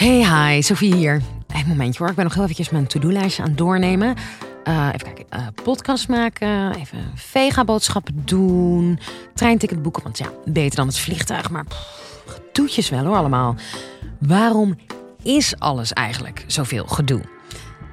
Hey, 0.00 0.54
hi, 0.54 0.62
Sophie 0.62 0.94
hier. 0.94 1.22
Een 1.46 1.64
momentje 1.66 1.98
hoor, 1.98 2.08
ik 2.08 2.14
ben 2.14 2.24
nog 2.24 2.34
heel 2.34 2.42
eventjes 2.42 2.70
mijn 2.70 2.86
to-do-lijstje 2.86 3.42
aan 3.42 3.52
doornemen. 3.54 4.16
Uh, 4.64 4.88
even 4.94 5.14
kijken, 5.14 5.26
uh, 5.32 5.46
podcast 5.62 6.08
maken, 6.08 6.74
even 6.74 6.98
vega-boodschappen 7.14 8.22
doen, 8.24 8.98
treinticket 9.34 9.82
boeken. 9.82 10.02
Want 10.02 10.18
ja, 10.18 10.26
beter 10.44 10.76
dan 10.76 10.86
het 10.86 10.98
vliegtuig, 10.98 11.50
maar 11.50 11.64
pff, 11.64 12.22
gedoetjes 12.26 12.88
wel 12.88 13.04
hoor 13.04 13.16
allemaal. 13.16 13.54
Waarom 14.18 14.78
is 15.22 15.58
alles 15.58 15.92
eigenlijk 15.92 16.44
zoveel 16.46 16.86
gedoe? 16.86 17.20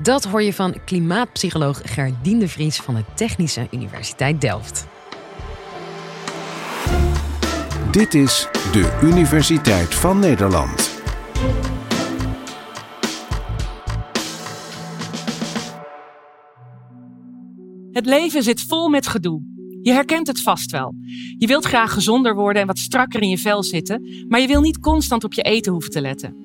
Dat 0.02 0.24
hoor 0.24 0.44
je 0.44 0.54
van 0.54 0.76
klimaatpsycholoog 0.86 1.82
Gerdien 1.84 2.40
de 2.40 2.48
Vries 2.48 2.78
van 2.78 2.96
de 2.96 3.04
Technische 3.16 3.68
Universiteit 3.72 4.42
Delft. 4.42 4.88
Dit 7.92 8.14
is 8.14 8.48
de 8.72 9.00
Universiteit 9.04 9.96
van 9.96 10.20
Nederland. 10.20 10.97
Het 17.98 18.06
leven 18.06 18.44
zit 18.44 18.62
vol 18.62 18.90
met 18.90 19.08
gedoe. 19.08 19.42
Je 19.82 19.92
herkent 19.92 20.28
het 20.28 20.42
vast 20.42 20.72
wel. 20.72 20.96
Je 21.38 21.48
wilt 21.48 21.66
graag 21.66 21.94
gezonder 21.94 22.36
worden 22.36 22.62
en 22.62 22.68
wat 22.68 22.78
strakker 22.78 23.22
in 23.22 23.30
je 23.30 23.38
vel 23.38 23.64
zitten, 23.64 24.26
maar 24.28 24.40
je 24.40 24.48
wil 24.48 24.62
niet 24.62 24.80
constant 24.80 25.24
op 25.24 25.34
je 25.34 25.42
eten 25.42 25.72
hoeven 25.72 25.92
te 25.92 26.02
letten. 26.02 26.36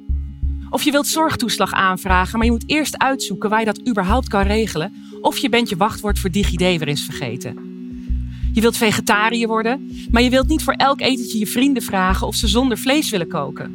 Of 0.70 0.82
je 0.82 0.90
wilt 0.90 1.06
zorgtoeslag 1.06 1.72
aanvragen, 1.72 2.36
maar 2.38 2.46
je 2.46 2.52
moet 2.52 2.70
eerst 2.70 2.98
uitzoeken 2.98 3.50
waar 3.50 3.58
je 3.58 3.64
dat 3.64 3.88
überhaupt 3.88 4.28
kan 4.28 4.42
regelen, 4.42 4.92
of 5.20 5.38
je 5.38 5.48
bent 5.48 5.68
je 5.68 5.76
wachtwoord 5.76 6.18
voor 6.18 6.30
DigiD 6.30 6.58
weer 6.58 6.88
eens 6.88 7.04
vergeten. 7.04 7.56
Je 8.52 8.60
wilt 8.60 8.76
vegetariër 8.76 9.48
worden, 9.48 9.90
maar 10.10 10.22
je 10.22 10.30
wilt 10.30 10.48
niet 10.48 10.62
voor 10.62 10.74
elk 10.74 11.00
etentje 11.00 11.38
je 11.38 11.46
vrienden 11.46 11.82
vragen 11.82 12.26
of 12.26 12.34
ze 12.34 12.48
zonder 12.48 12.78
vlees 12.78 13.10
willen 13.10 13.28
koken. 13.28 13.72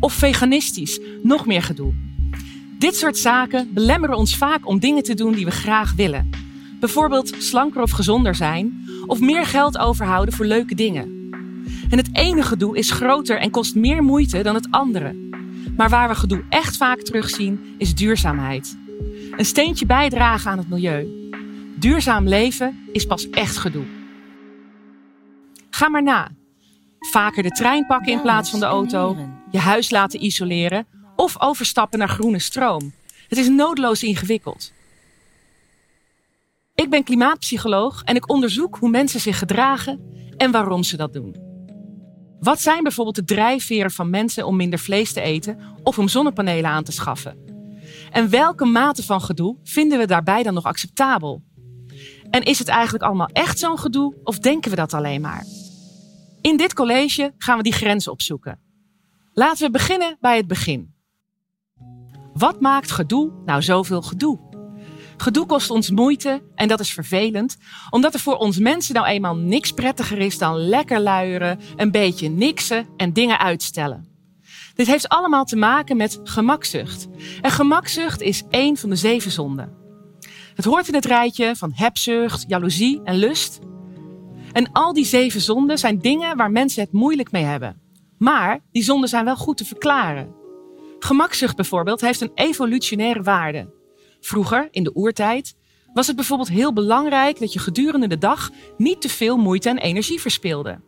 Of 0.00 0.12
veganistisch, 0.12 1.00
nog 1.22 1.46
meer 1.46 1.62
gedoe. 1.62 1.92
Dit 2.78 2.96
soort 2.96 3.18
zaken 3.18 3.68
belemmeren 3.74 4.16
ons 4.16 4.36
vaak 4.36 4.68
om 4.68 4.78
dingen 4.78 5.02
te 5.02 5.14
doen 5.14 5.32
die 5.32 5.44
we 5.44 5.50
graag 5.50 5.94
willen. 5.94 6.46
Bijvoorbeeld 6.80 7.34
slanker 7.38 7.82
of 7.82 7.90
gezonder 7.90 8.34
zijn, 8.34 8.88
of 9.06 9.20
meer 9.20 9.46
geld 9.46 9.78
overhouden 9.78 10.34
voor 10.34 10.46
leuke 10.46 10.74
dingen. 10.74 11.16
En 11.90 11.98
het 11.98 12.08
ene 12.12 12.42
gedoe 12.42 12.76
is 12.76 12.90
groter 12.90 13.38
en 13.38 13.50
kost 13.50 13.74
meer 13.74 14.02
moeite 14.02 14.42
dan 14.42 14.54
het 14.54 14.70
andere. 14.70 15.14
Maar 15.76 15.88
waar 15.88 16.08
we 16.08 16.14
gedoe 16.14 16.44
echt 16.48 16.76
vaak 16.76 17.00
terugzien, 17.00 17.74
is 17.78 17.94
duurzaamheid. 17.94 18.76
Een 19.36 19.44
steentje 19.44 19.86
bijdragen 19.86 20.50
aan 20.50 20.58
het 20.58 20.68
milieu. 20.68 21.30
Duurzaam 21.76 22.28
leven 22.28 22.78
is 22.92 23.06
pas 23.06 23.30
echt 23.30 23.56
gedoe. 23.56 23.84
Ga 25.70 25.88
maar 25.88 26.02
na. 26.02 26.28
Vaker 26.98 27.42
de 27.42 27.50
trein 27.50 27.86
pakken 27.86 28.12
in 28.12 28.22
plaats 28.22 28.50
van 28.50 28.60
de 28.60 28.66
auto, 28.66 29.16
je 29.50 29.58
huis 29.58 29.90
laten 29.90 30.24
isoleren 30.24 30.86
of 31.16 31.40
overstappen 31.40 31.98
naar 31.98 32.08
groene 32.08 32.38
stroom. 32.38 32.92
Het 33.28 33.38
is 33.38 33.48
noodloos 33.48 34.02
ingewikkeld. 34.02 34.72
Ik 36.78 36.90
ben 36.90 37.04
klimaatpsycholoog 37.04 38.02
en 38.02 38.16
ik 38.16 38.30
onderzoek 38.30 38.76
hoe 38.76 38.90
mensen 38.90 39.20
zich 39.20 39.38
gedragen 39.38 40.00
en 40.36 40.50
waarom 40.50 40.82
ze 40.82 40.96
dat 40.96 41.12
doen. 41.12 41.36
Wat 42.40 42.60
zijn 42.60 42.82
bijvoorbeeld 42.82 43.16
de 43.16 43.24
drijfveren 43.24 43.90
van 43.90 44.10
mensen 44.10 44.46
om 44.46 44.56
minder 44.56 44.78
vlees 44.78 45.12
te 45.12 45.20
eten 45.20 45.58
of 45.82 45.98
om 45.98 46.08
zonnepanelen 46.08 46.70
aan 46.70 46.84
te 46.84 46.92
schaffen? 46.92 47.38
En 48.10 48.30
welke 48.30 48.64
mate 48.64 49.02
van 49.02 49.20
gedoe 49.20 49.56
vinden 49.62 49.98
we 49.98 50.06
daarbij 50.06 50.42
dan 50.42 50.54
nog 50.54 50.64
acceptabel? 50.64 51.42
En 52.30 52.42
is 52.42 52.58
het 52.58 52.68
eigenlijk 52.68 53.04
allemaal 53.04 53.30
echt 53.32 53.58
zo'n 53.58 53.78
gedoe 53.78 54.20
of 54.22 54.38
denken 54.38 54.70
we 54.70 54.76
dat 54.76 54.94
alleen 54.94 55.20
maar? 55.20 55.44
In 56.40 56.56
dit 56.56 56.74
college 56.74 57.34
gaan 57.38 57.56
we 57.56 57.62
die 57.62 57.72
grens 57.72 58.08
opzoeken. 58.08 58.60
Laten 59.32 59.66
we 59.66 59.70
beginnen 59.72 60.16
bij 60.20 60.36
het 60.36 60.46
begin. 60.46 60.94
Wat 62.32 62.60
maakt 62.60 62.90
gedoe 62.90 63.32
nou 63.44 63.62
zoveel 63.62 64.02
gedoe? 64.02 64.47
Gedoe 65.20 65.46
kost 65.46 65.70
ons 65.70 65.90
moeite 65.90 66.42
en 66.54 66.68
dat 66.68 66.80
is 66.80 66.92
vervelend, 66.92 67.56
omdat 67.90 68.14
er 68.14 68.20
voor 68.20 68.36
ons 68.36 68.58
mensen 68.58 68.94
nou 68.94 69.06
eenmaal 69.06 69.36
niks 69.36 69.72
prettiger 69.72 70.18
is 70.18 70.38
dan 70.38 70.56
lekker 70.56 71.00
luieren, 71.00 71.60
een 71.76 71.90
beetje 71.90 72.28
niksen 72.28 72.86
en 72.96 73.12
dingen 73.12 73.38
uitstellen. 73.38 74.08
Dit 74.74 74.86
heeft 74.86 75.08
allemaal 75.08 75.44
te 75.44 75.56
maken 75.56 75.96
met 75.96 76.20
gemakzucht. 76.24 77.08
En 77.40 77.50
gemakzucht 77.50 78.20
is 78.20 78.42
één 78.50 78.76
van 78.76 78.90
de 78.90 78.96
zeven 78.96 79.30
zonden. 79.30 79.76
Het 80.54 80.64
hoort 80.64 80.88
in 80.88 80.94
het 80.94 81.04
rijtje 81.04 81.56
van 81.56 81.72
hebzucht, 81.74 82.44
jaloezie 82.48 83.00
en 83.04 83.16
lust. 83.16 83.58
En 84.52 84.72
al 84.72 84.92
die 84.92 85.04
zeven 85.04 85.40
zonden 85.40 85.78
zijn 85.78 85.98
dingen 85.98 86.36
waar 86.36 86.50
mensen 86.50 86.82
het 86.82 86.92
moeilijk 86.92 87.30
mee 87.30 87.44
hebben. 87.44 87.80
Maar 88.18 88.60
die 88.72 88.82
zonden 88.82 89.08
zijn 89.08 89.24
wel 89.24 89.36
goed 89.36 89.56
te 89.56 89.64
verklaren. 89.64 90.34
Gemakzucht 90.98 91.56
bijvoorbeeld 91.56 92.00
heeft 92.00 92.20
een 92.20 92.32
evolutionaire 92.34 93.22
waarde. 93.22 93.77
Vroeger, 94.20 94.68
in 94.70 94.84
de 94.84 94.96
oertijd, 94.96 95.56
was 95.92 96.06
het 96.06 96.16
bijvoorbeeld 96.16 96.48
heel 96.48 96.72
belangrijk 96.72 97.38
dat 97.38 97.52
je 97.52 97.58
gedurende 97.58 98.06
de 98.06 98.18
dag 98.18 98.50
niet 98.76 99.00
te 99.00 99.08
veel 99.08 99.36
moeite 99.36 99.68
en 99.68 99.78
energie 99.78 100.20
verspilde. 100.20 100.80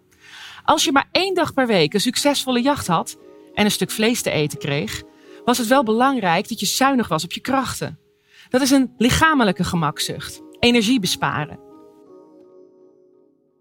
Als 0.65 0.85
je 0.85 0.93
maar 0.93 1.09
één 1.13 1.35
dag 1.35 1.53
per 1.55 1.67
week 1.67 1.95
een 1.95 2.01
succesvolle 2.01 2.63
jacht 2.63 2.87
had 2.87 3.19
en 3.55 3.65
een 3.65 3.71
stuk 3.71 3.91
vlees 3.91 4.23
te 4.23 4.31
eten 4.31 4.59
kreeg, 4.59 5.03
was 5.45 5.59
het 5.59 5.67
wel 5.67 5.83
belangrijk 5.83 6.49
dat 6.49 6.61
je 6.61 6.67
zuinig 6.67 7.09
was 7.09 7.25
op 7.25 7.33
je 7.33 7.41
krachten. 7.41 7.99
Dat 8.49 8.61
is 8.61 8.71
een 8.71 8.95
lichamelijke 8.97 9.65
gemakzucht, 9.65 10.43
energie 10.59 11.01
besparen. 11.01 11.61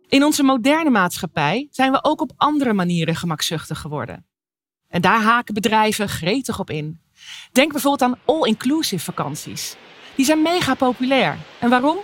In 0.07 0.23
onze 0.23 0.43
moderne 0.43 0.89
maatschappij 0.89 1.67
zijn 1.71 1.91
we 1.91 2.03
ook 2.03 2.21
op 2.21 2.31
andere 2.35 2.73
manieren 2.73 3.15
gemakzuchtig 3.15 3.79
geworden. 3.79 4.25
En 4.87 5.01
daar 5.01 5.21
haken 5.21 5.53
bedrijven 5.53 6.09
gretig 6.09 6.59
op 6.59 6.69
in. 6.69 7.01
Denk 7.51 7.71
bijvoorbeeld 7.71 8.11
aan 8.11 8.19
all-inclusive 8.25 9.03
vakanties. 9.03 9.75
Die 10.15 10.25
zijn 10.25 10.41
mega 10.41 10.73
populair. 10.73 11.37
En 11.59 11.69
waarom? 11.69 11.97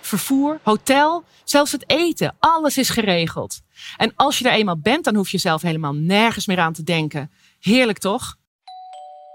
Vervoer, 0.00 0.60
hotel, 0.62 1.24
zelfs 1.44 1.72
het 1.72 1.90
eten, 1.90 2.36
alles 2.38 2.78
is 2.78 2.88
geregeld. 2.88 3.60
En 3.96 4.12
als 4.16 4.38
je 4.38 4.48
er 4.48 4.52
eenmaal 4.54 4.78
bent, 4.78 5.04
dan 5.04 5.14
hoef 5.14 5.30
je 5.30 5.38
zelf 5.38 5.62
helemaal 5.62 5.94
nergens 5.94 6.46
meer 6.46 6.58
aan 6.58 6.72
te 6.72 6.82
denken. 6.82 7.30
Heerlijk 7.60 7.98
toch? 7.98 8.36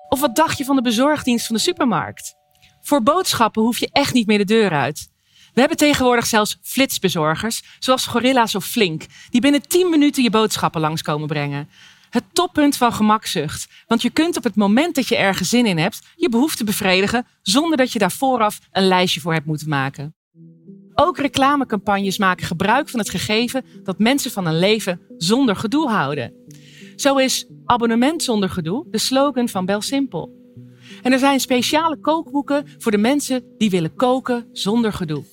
Of 0.10 0.20
wat 0.20 0.36
dacht 0.36 0.58
je 0.58 0.66
van 0.66 0.76
de 0.76 0.82
bezorgdienst 0.82 1.46
van 1.46 1.56
de 1.56 1.62
supermarkt? 1.62 2.36
Voor 2.82 3.04
boodschappen 3.04 3.62
hoef 3.62 3.78
je 3.78 3.90
echt 3.92 4.14
niet 4.14 4.28
meer 4.28 4.38
de 4.38 4.46
deur 4.46 4.72
uit. 4.72 5.10
We 5.54 5.60
hebben 5.60 5.78
tegenwoordig 5.78 6.26
zelfs 6.26 6.58
flitsbezorgers, 6.62 7.64
zoals 7.80 8.06
Gorilla's 8.06 8.56
of 8.56 8.66
Flink, 8.66 9.06
die 9.30 9.42
binnen 9.42 9.68
10 9.68 9.90
minuten 9.90 10.24
je 10.24 10.30
boodschappen 10.30 10.82
langskomen 10.82 11.28
brengen. 11.28 11.70
Het 12.14 12.24
toppunt 12.34 12.78
van 12.78 12.94
gemakzucht. 12.94 13.68
Want 13.88 14.02
je 14.02 14.10
kunt 14.10 14.38
op 14.38 14.44
het 14.44 14.56
moment 14.56 14.96
dat 14.96 15.08
je 15.08 15.16
ergens 15.16 15.50
zin 15.50 15.66
in 15.66 15.78
hebt, 15.78 16.02
je 16.16 16.30
behoefte 16.30 16.64
bevredigen 16.64 17.28
zonder 17.42 17.78
dat 17.78 17.92
je 17.92 18.00
daar 18.00 18.12
vooraf 18.12 18.60
een 18.72 18.88
lijstje 18.88 19.22
voor 19.22 19.34
hebt 19.34 19.46
moeten 19.46 19.70
maken. 19.70 20.16
Ook 20.94 21.18
reclamecampagnes 21.18 22.18
maken 22.18 22.46
gebruik 22.46 22.90
van 22.90 23.00
het 23.00 23.10
gegeven 23.10 23.66
dat 23.84 24.00
mensen 24.00 24.32
van 24.32 24.46
een 24.46 24.60
leven 24.60 25.02
zonder 25.18 25.56
gedoe 25.56 25.90
houden. 25.90 26.34
Zo 26.96 27.18
is 27.18 27.48
abonnement 27.66 28.24
zonder 28.24 28.50
gedoe 28.50 28.86
de 28.90 28.98
slogan 28.98 29.50
van 29.50 29.66
Bel 29.66 29.82
Simpel. 29.82 30.32
En 31.02 31.12
er 31.12 31.20
zijn 31.20 31.40
speciale 31.40 32.00
kookboeken 32.00 32.68
voor 32.78 32.92
de 32.92 32.98
mensen 32.98 33.44
die 33.58 33.70
willen 33.70 33.96
koken 33.96 34.48
zonder 34.52 34.94
gedoe. 34.94 35.24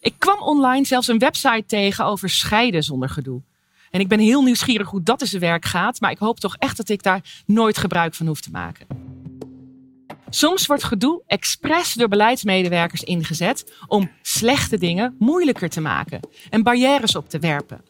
Ik 0.00 0.14
kwam 0.18 0.38
online 0.38 0.84
zelfs 0.84 1.08
een 1.08 1.18
website 1.18 1.64
tegen 1.66 2.04
over 2.04 2.30
scheiden 2.30 2.82
zonder 2.82 3.08
gedoe. 3.08 3.42
En 3.90 4.00
ik 4.00 4.08
ben 4.08 4.18
heel 4.18 4.42
nieuwsgierig 4.42 4.90
hoe 4.90 5.02
dat 5.02 5.20
in 5.20 5.26
zijn 5.26 5.42
werk 5.42 5.64
gaat, 5.64 6.00
maar 6.00 6.10
ik 6.10 6.18
hoop 6.18 6.40
toch 6.40 6.56
echt 6.56 6.76
dat 6.76 6.88
ik 6.88 7.02
daar 7.02 7.42
nooit 7.46 7.78
gebruik 7.78 8.14
van 8.14 8.26
hoef 8.26 8.40
te 8.40 8.50
maken. 8.50 8.86
Soms 10.30 10.66
wordt 10.66 10.84
gedoe 10.84 11.22
expres 11.26 11.92
door 11.92 12.08
beleidsmedewerkers 12.08 13.02
ingezet 13.02 13.72
om 13.86 14.10
slechte 14.22 14.78
dingen 14.78 15.14
moeilijker 15.18 15.68
te 15.68 15.80
maken 15.80 16.20
en 16.50 16.62
barrières 16.62 17.16
op 17.16 17.28
te 17.28 17.38
werpen. 17.38 17.84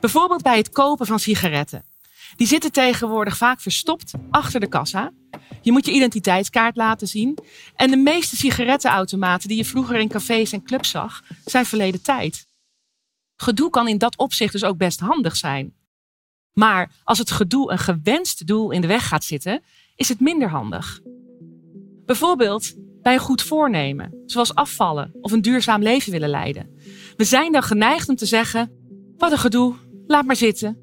Bijvoorbeeld 0.00 0.42
bij 0.42 0.56
het 0.56 0.70
kopen 0.70 1.06
van 1.06 1.18
sigaretten. 1.18 1.84
Die 2.36 2.46
zitten 2.46 2.72
tegenwoordig 2.72 3.36
vaak 3.36 3.60
verstopt 3.60 4.12
achter 4.30 4.60
de 4.60 4.68
kassa. 4.68 5.12
Je 5.62 5.72
moet 5.72 5.86
je 5.86 5.92
identiteitskaart 5.92 6.76
laten 6.76 7.08
zien. 7.08 7.38
En 7.76 7.90
de 7.90 7.96
meeste 7.96 8.36
sigarettenautomaten 8.36 9.48
die 9.48 9.56
je 9.56 9.64
vroeger 9.64 9.96
in 9.96 10.08
cafés 10.08 10.52
en 10.52 10.62
clubs 10.62 10.90
zag, 10.90 11.22
zijn 11.44 11.66
verleden 11.66 12.02
tijd. 12.02 12.47
Gedoe 13.40 13.70
kan 13.70 13.88
in 13.88 13.98
dat 13.98 14.16
opzicht 14.16 14.52
dus 14.52 14.64
ook 14.64 14.76
best 14.76 15.00
handig 15.00 15.36
zijn. 15.36 15.74
Maar 16.52 16.92
als 17.04 17.18
het 17.18 17.30
gedoe 17.30 17.70
een 17.70 17.78
gewenst 17.78 18.46
doel 18.46 18.70
in 18.70 18.80
de 18.80 18.86
weg 18.86 19.08
gaat 19.08 19.24
zitten, 19.24 19.62
is 19.96 20.08
het 20.08 20.20
minder 20.20 20.48
handig. 20.48 21.00
Bijvoorbeeld 22.06 22.74
bij 23.02 23.12
een 23.12 23.20
goed 23.20 23.42
voornemen, 23.42 24.22
zoals 24.26 24.54
afvallen 24.54 25.12
of 25.20 25.32
een 25.32 25.42
duurzaam 25.42 25.82
leven 25.82 26.12
willen 26.12 26.28
leiden. 26.28 26.70
We 27.16 27.24
zijn 27.24 27.52
dan 27.52 27.62
geneigd 27.62 28.08
om 28.08 28.16
te 28.16 28.26
zeggen: 28.26 28.70
wat 29.16 29.32
een 29.32 29.38
gedoe, 29.38 29.74
laat 30.06 30.24
maar 30.24 30.36
zitten. 30.36 30.78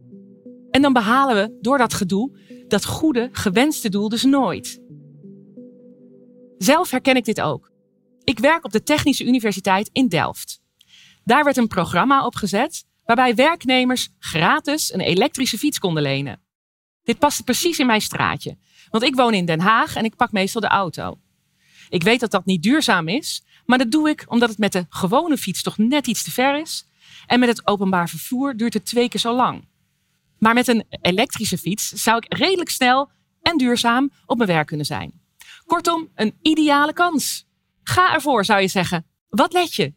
En 0.72 0.82
dan 0.82 0.94
behalen 0.94 1.36
we 1.36 1.58
door 1.62 1.78
dat 1.78 1.94
gedoe 1.94 2.38
dat 2.68 2.86
goede, 2.86 3.30
gewenste 3.32 3.90
doel 3.90 4.10
dus 4.10 4.24
nooit. 4.24 4.82
Zelf 6.58 6.92
herken 6.92 7.16
ik 7.16 7.26
dit 7.26 7.42
ook. 7.42 7.72
Ik 8.24 8.40
werk 8.40 8.66
op 8.66 8.72
de 8.72 8.84
Technische 8.84 9.26
Universiteit 9.26 9.90
in 9.92 10.08
Delft. 10.08 10.64
Daar 11.26 11.44
werd 11.44 11.58
een 11.58 11.68
programma 11.68 12.26
opgezet 12.26 12.86
waarbij 13.06 13.36
werknemers 13.36 14.10
gratis 14.20 14.94
een 14.94 15.00
elektrische 15.00 15.58
fiets 15.58 15.80
konden 15.80 16.04
lenen. 16.04 16.42
Dit 17.04 17.20
past 17.20 17.44
precies 17.44 17.80
in 17.80 17.86
mijn 17.86 18.02
straatje. 18.02 18.58
Want 18.90 19.04
ik 19.04 19.16
woon 19.16 19.34
in 19.34 19.46
Den 19.46 19.60
Haag 19.60 19.96
en 19.96 20.04
ik 20.04 20.16
pak 20.16 20.32
meestal 20.32 20.62
de 20.62 20.68
auto. 20.68 21.20
Ik 21.90 22.04
weet 22.04 22.20
dat 22.20 22.32
dat 22.32 22.46
niet 22.46 22.64
duurzaam 22.64 23.08
is, 23.08 23.44
maar 23.66 23.78
dat 23.78 23.92
doe 23.92 24.10
ik 24.10 24.26
omdat 24.28 24.50
het 24.50 24.58
met 24.58 24.72
de 24.72 24.86
gewone 24.90 25.38
fiets 25.38 25.62
toch 25.62 25.78
net 25.78 26.08
iets 26.08 26.24
te 26.24 26.32
ver 26.32 26.60
is. 26.60 26.86
En 27.28 27.40
met 27.40 27.50
het 27.50 27.68
openbaar 27.68 28.10
vervoer 28.10 28.58
duurt 28.58 28.74
het 28.74 28.86
twee 28.86 29.10
keer 29.10 29.20
zo 29.20 29.36
lang. 29.36 29.68
Maar 30.40 30.54
met 30.54 30.68
een 30.68 30.86
elektrische 30.90 31.58
fiets 31.58 31.90
zou 31.90 32.18
ik 32.18 32.38
redelijk 32.38 32.70
snel 32.70 33.10
en 33.42 33.58
duurzaam 33.58 34.12
op 34.26 34.38
mijn 34.38 34.50
werk 34.50 34.68
kunnen 34.68 34.86
zijn. 34.86 35.22
Kortom, 35.66 36.10
een 36.16 36.38
ideale 36.42 36.94
kans. 36.94 37.48
Ga 37.84 38.14
ervoor, 38.14 38.46
zou 38.46 38.62
je 38.62 38.68
zeggen. 38.68 39.06
Wat 39.30 39.54
let 39.54 39.74
je? 39.74 39.94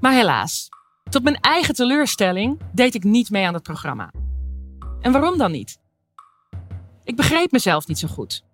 Maar 0.00 0.12
helaas, 0.12 0.68
tot 1.10 1.22
mijn 1.22 1.40
eigen 1.40 1.74
teleurstelling 1.74 2.60
deed 2.72 2.94
ik 2.94 3.04
niet 3.04 3.30
mee 3.30 3.46
aan 3.46 3.54
het 3.54 3.62
programma. 3.62 4.10
En 5.00 5.12
waarom 5.12 5.38
dan 5.38 5.50
niet? 5.50 5.78
Ik 7.04 7.16
begreep 7.16 7.50
mezelf 7.50 7.86
niet 7.86 7.98
zo 7.98 8.08
goed. 8.08 8.44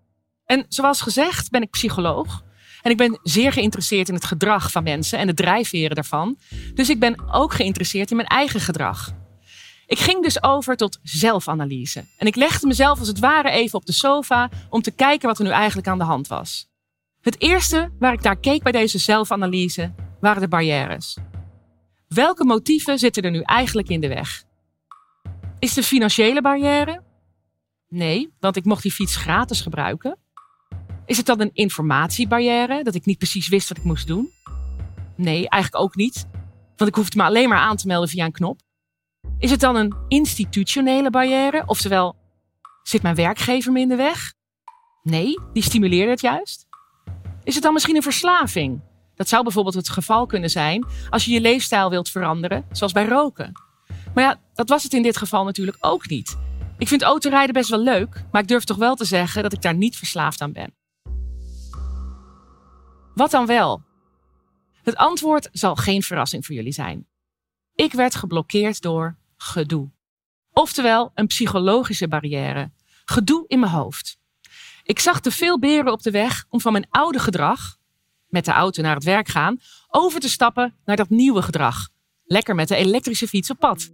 En 0.44 0.64
zoals 0.68 1.00
gezegd 1.00 1.50
ben 1.50 1.62
ik 1.62 1.70
psycholoog. 1.70 2.42
En 2.82 2.90
ik 2.90 2.96
ben 2.96 3.18
zeer 3.22 3.52
geïnteresseerd 3.52 4.08
in 4.08 4.14
het 4.14 4.24
gedrag 4.24 4.72
van 4.72 4.82
mensen 4.82 5.18
en 5.18 5.26
de 5.26 5.34
drijfveren 5.34 5.94
daarvan. 5.94 6.38
Dus 6.74 6.90
ik 6.90 7.00
ben 7.00 7.32
ook 7.32 7.52
geïnteresseerd 7.52 8.10
in 8.10 8.16
mijn 8.16 8.28
eigen 8.28 8.60
gedrag. 8.60 9.12
Ik 9.86 9.98
ging 9.98 10.22
dus 10.22 10.42
over 10.42 10.76
tot 10.76 10.98
zelfanalyse. 11.02 12.04
En 12.18 12.26
ik 12.26 12.36
legde 12.36 12.66
mezelf 12.66 12.98
als 12.98 13.08
het 13.08 13.18
ware 13.18 13.50
even 13.50 13.78
op 13.78 13.86
de 13.86 13.92
sofa 13.92 14.50
om 14.68 14.82
te 14.82 14.90
kijken 14.90 15.28
wat 15.28 15.38
er 15.38 15.44
nu 15.44 15.50
eigenlijk 15.50 15.88
aan 15.88 15.98
de 15.98 16.04
hand 16.04 16.28
was. 16.28 16.70
Het 17.20 17.40
eerste 17.40 17.90
waar 17.98 18.12
ik 18.12 18.22
naar 18.22 18.36
keek 18.36 18.62
bij 18.62 18.72
deze 18.72 18.98
zelfanalyse 18.98 19.94
waren 20.20 20.42
de 20.42 20.48
barrières. 20.48 21.16
Welke 22.14 22.44
motieven 22.44 22.98
zitten 22.98 23.22
er 23.22 23.30
nu 23.30 23.40
eigenlijk 23.40 23.88
in 23.88 24.00
de 24.00 24.08
weg? 24.08 24.44
Is 25.58 25.74
de 25.74 25.82
financiële 25.82 26.40
barrière? 26.40 27.02
Nee, 27.88 28.32
want 28.40 28.56
ik 28.56 28.64
mocht 28.64 28.82
die 28.82 28.92
fiets 28.92 29.16
gratis 29.16 29.60
gebruiken. 29.60 30.18
Is 31.06 31.16
het 31.16 31.26
dan 31.26 31.40
een 31.40 31.50
informatiebarrière, 31.52 32.82
dat 32.82 32.94
ik 32.94 33.04
niet 33.04 33.18
precies 33.18 33.48
wist 33.48 33.68
wat 33.68 33.78
ik 33.78 33.84
moest 33.84 34.06
doen? 34.06 34.30
Nee, 35.16 35.48
eigenlijk 35.48 35.84
ook 35.84 35.94
niet, 35.94 36.26
want 36.76 36.90
ik 36.90 36.96
hoefde 36.96 37.16
me 37.16 37.22
alleen 37.22 37.48
maar 37.48 37.58
aan 37.58 37.76
te 37.76 37.86
melden 37.86 38.08
via 38.08 38.24
een 38.24 38.32
knop. 38.32 38.60
Is 39.38 39.50
het 39.50 39.60
dan 39.60 39.76
een 39.76 39.94
institutionele 40.08 41.10
barrière, 41.10 41.62
oftewel 41.66 42.16
zit 42.82 43.02
mijn 43.02 43.14
werkgever 43.14 43.72
me 43.72 43.80
in 43.80 43.88
de 43.88 43.96
weg? 43.96 44.34
Nee, 45.02 45.38
die 45.52 45.62
stimuleerde 45.62 46.10
het 46.10 46.20
juist. 46.20 46.66
Is 47.44 47.54
het 47.54 47.62
dan 47.62 47.72
misschien 47.72 47.96
een 47.96 48.02
verslaving? 48.02 48.80
Dat 49.14 49.28
zou 49.28 49.42
bijvoorbeeld 49.42 49.74
het 49.74 49.88
geval 49.88 50.26
kunnen 50.26 50.50
zijn 50.50 50.86
als 51.10 51.24
je 51.24 51.32
je 51.32 51.40
leefstijl 51.40 51.90
wilt 51.90 52.08
veranderen, 52.08 52.64
zoals 52.72 52.92
bij 52.92 53.06
roken. 53.06 53.52
Maar 54.14 54.24
ja, 54.24 54.40
dat 54.54 54.68
was 54.68 54.82
het 54.82 54.92
in 54.92 55.02
dit 55.02 55.16
geval 55.16 55.44
natuurlijk 55.44 55.76
ook 55.80 56.08
niet. 56.08 56.38
Ik 56.78 56.88
vind 56.88 57.02
autorijden 57.02 57.54
best 57.54 57.70
wel 57.70 57.82
leuk, 57.82 58.24
maar 58.32 58.42
ik 58.42 58.48
durf 58.48 58.64
toch 58.64 58.76
wel 58.76 58.94
te 58.94 59.04
zeggen 59.04 59.42
dat 59.42 59.52
ik 59.52 59.62
daar 59.62 59.74
niet 59.74 59.96
verslaafd 59.96 60.40
aan 60.40 60.52
ben. 60.52 60.74
Wat 63.14 63.30
dan 63.30 63.46
wel? 63.46 63.82
Het 64.82 64.96
antwoord 64.96 65.48
zal 65.52 65.76
geen 65.76 66.02
verrassing 66.02 66.46
voor 66.46 66.54
jullie 66.54 66.72
zijn. 66.72 67.06
Ik 67.74 67.92
werd 67.92 68.14
geblokkeerd 68.14 68.80
door 68.80 69.16
gedoe. 69.36 69.90
Oftewel 70.52 71.10
een 71.14 71.26
psychologische 71.26 72.08
barrière. 72.08 72.72
Gedoe 73.04 73.44
in 73.46 73.60
mijn 73.60 73.72
hoofd. 73.72 74.18
Ik 74.82 74.98
zag 74.98 75.20
te 75.20 75.30
veel 75.30 75.58
beren 75.58 75.92
op 75.92 76.02
de 76.02 76.10
weg 76.10 76.44
om 76.48 76.60
van 76.60 76.72
mijn 76.72 76.86
oude 76.90 77.18
gedrag, 77.18 77.76
met 78.32 78.44
de 78.44 78.50
auto 78.50 78.82
naar 78.82 78.94
het 78.94 79.04
werk 79.04 79.28
gaan, 79.28 79.58
over 79.88 80.20
te 80.20 80.28
stappen 80.28 80.74
naar 80.84 80.96
dat 80.96 81.08
nieuwe 81.08 81.42
gedrag. 81.42 81.88
Lekker 82.24 82.54
met 82.54 82.68
de 82.68 82.76
elektrische 82.76 83.28
fiets 83.28 83.50
op 83.50 83.58
pad. 83.58 83.90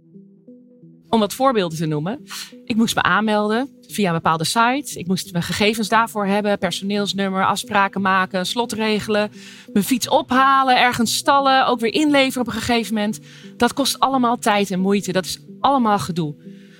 Om 1.09 1.19
wat 1.19 1.33
voorbeelden 1.33 1.77
te 1.77 1.85
noemen. 1.85 2.23
Ik 2.63 2.75
moest 2.75 2.95
me 2.95 3.01
aanmelden 3.01 3.69
via 3.81 4.07
een 4.07 4.15
bepaalde 4.15 4.43
site. 4.43 4.99
Ik 4.99 5.07
moest 5.07 5.31
mijn 5.31 5.43
gegevens 5.43 5.87
daarvoor 5.87 6.25
hebben. 6.25 6.57
Personeelsnummer, 6.57 7.45
afspraken 7.45 8.01
maken, 8.01 8.45
slot 8.45 8.71
regelen. 8.71 9.31
Mijn 9.73 9.85
fiets 9.85 10.09
ophalen, 10.09 10.79
ergens 10.79 11.15
stallen. 11.15 11.65
Ook 11.67 11.79
weer 11.79 11.93
inleveren 11.93 12.41
op 12.41 12.47
een 12.47 12.59
gegeven 12.59 12.93
moment. 12.93 13.19
Dat 13.57 13.73
kost 13.73 13.99
allemaal 13.99 14.37
tijd 14.37 14.71
en 14.71 14.79
moeite. 14.79 15.11
Dat 15.11 15.25
is 15.25 15.39
allemaal 15.59 15.99
gedoe. 15.99 16.35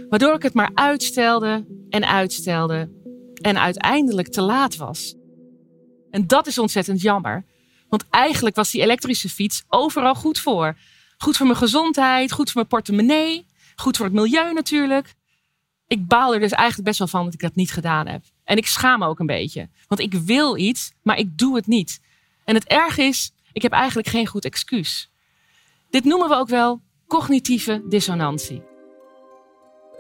Waardoor 0.10 0.34
ik 0.34 0.44
het 0.44 0.54
maar 0.54 0.72
uitstelde 0.74 1.66
en 1.90 2.08
uitstelde. 2.08 2.98
En 3.42 3.60
uiteindelijk 3.60 4.28
te 4.28 4.42
laat 4.42 4.76
was. 4.76 5.16
En 6.10 6.28
dat 6.28 6.48
is 6.48 6.58
ontzettend 6.58 7.02
jammer. 7.02 7.46
Want 7.90 8.06
eigenlijk 8.10 8.56
was 8.56 8.72
die 8.72 8.82
elektrische 8.82 9.30
fiets 9.30 9.64
overal 9.68 10.16
goed 10.16 10.40
voor. 10.40 10.78
Goed 11.18 11.38
voor 11.38 11.46
mijn 11.46 11.58
gezondheid, 11.58 12.32
goed 12.32 12.46
voor 12.46 12.56
mijn 12.56 12.68
portemonnee. 12.68 13.46
Goed 13.76 13.98
voor 13.98 14.06
het 14.06 14.16
milieu 14.16 14.54
natuurlijk. 14.54 15.16
Ik 15.88 16.08
baal 16.08 16.34
er 16.34 16.40
dus 16.40 16.52
eigenlijk 16.52 16.88
best 16.88 17.00
wel 17.00 17.08
van 17.08 17.24
dat 17.24 17.34
ik 17.34 17.40
dat 17.40 17.56
niet 17.56 17.72
gedaan 17.72 18.08
heb. 18.08 18.24
En 18.44 18.58
ik 18.58 18.68
schaam 18.68 19.00
me 19.00 19.06
ook 19.06 19.20
een 19.20 19.26
beetje. 19.26 19.70
Want 19.88 20.02
ik 20.02 20.14
wil 20.14 20.58
iets, 20.58 20.92
maar 21.02 21.18
ik 21.18 21.38
doe 21.38 21.56
het 21.56 21.68
niet. 21.68 22.02
En 22.44 22.56
het 22.56 22.66
erg 22.66 22.98
is, 22.98 23.32
ik 23.54 23.62
heb 23.62 23.72
eigenlijk 23.72 24.08
geen 24.08 24.28
goed 24.28 24.46
excuus. 24.46 25.10
Dit 25.90 26.04
noemen 26.04 26.30
we 26.30 26.36
ook 26.36 26.48
wel 26.48 26.82
cognitieve 27.08 27.82
dissonantie. 27.86 28.62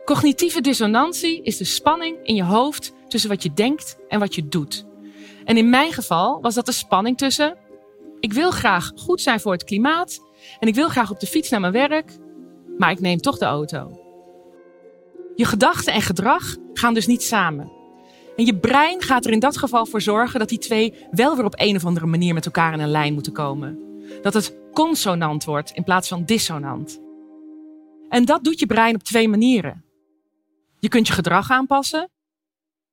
Cognitieve 0.05 0.61
dissonantie 0.61 1.43
is 1.43 1.57
de 1.57 1.63
spanning 1.63 2.17
in 2.23 2.35
je 2.35 2.43
hoofd 2.43 2.93
tussen 3.07 3.29
wat 3.29 3.43
je 3.43 3.53
denkt 3.53 3.97
en 4.07 4.19
wat 4.19 4.35
je 4.35 4.47
doet. 4.47 4.85
En 5.45 5.57
in 5.57 5.69
mijn 5.69 5.93
geval 5.93 6.41
was 6.41 6.53
dat 6.53 6.65
de 6.65 6.71
spanning 6.71 7.17
tussen: 7.17 7.57
ik 8.19 8.33
wil 8.33 8.51
graag 8.51 8.91
goed 8.95 9.21
zijn 9.21 9.39
voor 9.39 9.51
het 9.51 9.63
klimaat 9.63 10.19
en 10.59 10.67
ik 10.67 10.75
wil 10.75 10.89
graag 10.89 11.11
op 11.11 11.19
de 11.19 11.27
fiets 11.27 11.49
naar 11.49 11.59
mijn 11.59 11.73
werk, 11.73 12.17
maar 12.77 12.91
ik 12.91 12.99
neem 12.99 13.17
toch 13.17 13.37
de 13.37 13.45
auto. 13.45 13.99
Je 15.35 15.45
gedachten 15.45 15.93
en 15.93 16.01
gedrag 16.01 16.55
gaan 16.73 16.93
dus 16.93 17.07
niet 17.07 17.23
samen. 17.23 17.71
En 18.35 18.45
je 18.45 18.57
brein 18.57 19.01
gaat 19.01 19.25
er 19.25 19.31
in 19.31 19.39
dat 19.39 19.57
geval 19.57 19.85
voor 19.85 20.01
zorgen 20.01 20.39
dat 20.39 20.49
die 20.49 20.57
twee 20.57 20.93
wel 21.11 21.35
weer 21.35 21.45
op 21.45 21.53
een 21.57 21.75
of 21.75 21.85
andere 21.85 22.05
manier 22.05 22.33
met 22.33 22.45
elkaar 22.45 22.73
in 22.73 22.79
een 22.79 22.89
lijn 22.89 23.13
moeten 23.13 23.33
komen. 23.33 23.79
Dat 24.21 24.33
het 24.33 24.55
consonant 24.73 25.43
wordt 25.43 25.71
in 25.71 25.83
plaats 25.83 26.07
van 26.07 26.25
dissonant. 26.25 26.99
En 28.09 28.25
dat 28.25 28.43
doet 28.43 28.59
je 28.59 28.65
brein 28.65 28.95
op 28.95 29.03
twee 29.03 29.27
manieren. 29.27 29.85
Je 30.79 30.87
kunt 30.87 31.07
je 31.07 31.13
gedrag 31.13 31.51
aanpassen 31.51 32.09